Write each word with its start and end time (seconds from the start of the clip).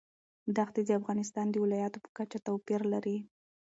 دښتې 0.57 0.81
د 0.85 0.91
افغانستان 0.99 1.45
د 1.49 1.55
ولایاتو 1.63 2.01
په 2.05 2.09
کچه 2.17 2.37
توپیر 2.47 2.81
لري. 2.93 3.17